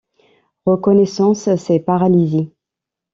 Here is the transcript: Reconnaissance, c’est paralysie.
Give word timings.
Reconnaissance, 0.65 1.55
c’est 1.57 1.77
paralysie. 1.79 2.51